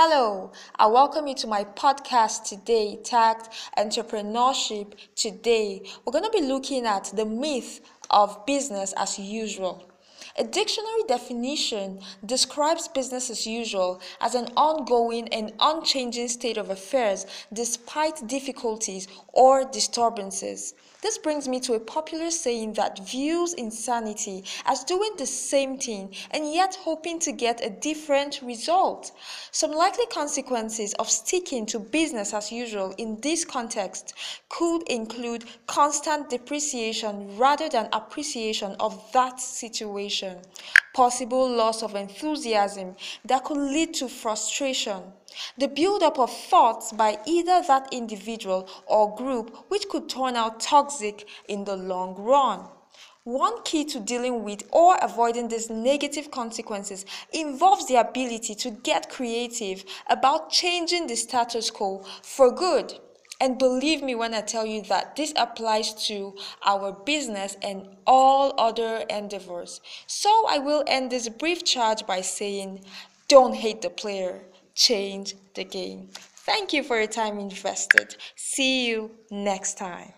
[0.00, 5.82] Hello, I welcome you to my podcast today, tagged Entrepreneurship Today.
[6.04, 9.90] We're going to be looking at the myth of business as usual.
[10.40, 17.26] A dictionary definition describes business as usual as an ongoing and unchanging state of affairs
[17.52, 20.74] despite difficulties or disturbances.
[21.00, 26.12] This brings me to a popular saying that views insanity as doing the same thing
[26.32, 29.12] and yet hoping to get a different result.
[29.52, 34.14] Some likely consequences of sticking to business as usual in this context
[34.48, 40.27] could include constant depreciation rather than appreciation of that situation,
[40.94, 45.00] possible loss of enthusiasm that could lead to frustration,
[45.56, 51.28] the buildup of thoughts by either that individual or group which could turn out toxic
[51.48, 52.68] in the long run.
[53.24, 59.10] One key to dealing with or avoiding these negative consequences involves the ability to get
[59.10, 62.98] creative about changing the status quo for good.
[63.40, 66.34] And believe me when I tell you that this applies to
[66.66, 69.80] our business and all other endeavors.
[70.08, 72.84] So I will end this brief charge by saying,
[73.28, 74.42] don't hate the player,
[74.74, 76.08] change the game.
[76.14, 78.16] Thank you for your time invested.
[78.34, 80.14] See you next time.